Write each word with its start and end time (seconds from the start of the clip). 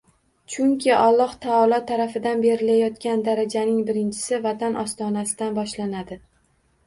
Chunki 0.51 0.91
Alloh 0.99 1.33
Taolo 1.43 1.77
tarafidan 1.91 2.41
berilayotgan 2.45 3.21
darajaning 3.27 3.83
birinchisi 3.89 4.39
vatan 4.49 4.79
ostonasidan 4.85 5.53
boshlanadi 5.61 6.19